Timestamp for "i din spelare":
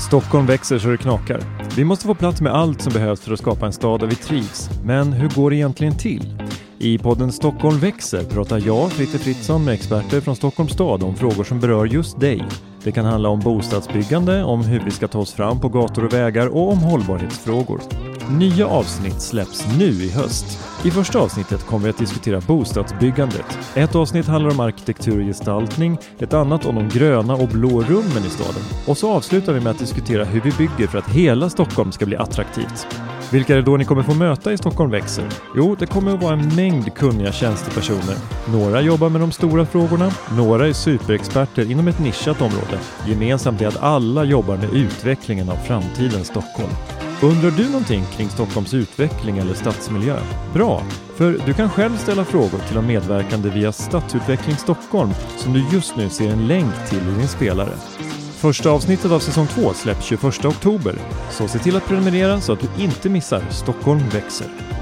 56.98-57.72